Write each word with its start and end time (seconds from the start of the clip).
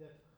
Depth 0.00 0.29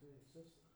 to 0.00 0.06
exist. 0.06 0.67